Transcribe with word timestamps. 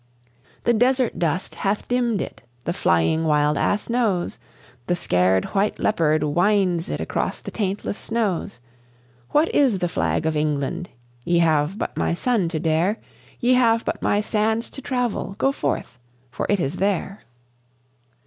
"The 0.63 0.73
desert 0.73 1.19
dust 1.19 1.53
hath 1.53 1.87
dimmed 1.87 2.21
it, 2.21 2.41
the 2.63 2.73
flying 2.73 3.23
wild 3.23 3.55
ass 3.55 3.87
knows. 3.87 4.39
The 4.87 4.95
scared 4.95 5.45
white 5.53 5.77
leopard 5.77 6.23
winds 6.23 6.89
it 6.89 6.99
across 6.99 7.39
the 7.39 7.51
taintless 7.51 7.99
snows. 7.99 8.59
What 9.29 9.53
is 9.53 9.77
the 9.77 9.87
Flag 9.87 10.25
of 10.25 10.35
England? 10.35 10.89
Ye 11.23 11.37
have 11.37 11.77
but 11.77 11.95
my 11.97 12.15
sun 12.15 12.49
to 12.49 12.59
dare, 12.59 12.97
Ye 13.39 13.53
have 13.53 13.85
but 13.85 14.01
my 14.01 14.21
sands 14.21 14.71
to 14.71 14.81
travel. 14.81 15.35
Go 15.37 15.51
forth, 15.51 15.99
for 16.31 16.47
it 16.49 16.59
is 16.59 16.77
there!" 16.77 17.21